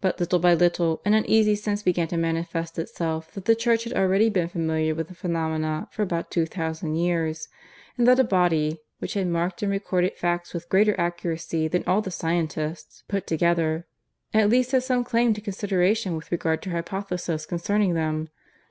[0.00, 3.92] But, little by little, an uneasy sense began to manifest itself that the Church had
[3.92, 7.46] already been familiar with the phenomena for about two thousand years,
[7.98, 12.00] and that a body, which had marked and recorded facts with greater accuracy than all
[12.00, 13.86] the 'scientists' put together,
[14.32, 18.30] at least had some claim to consideration with regard to her hypothesis concerning them.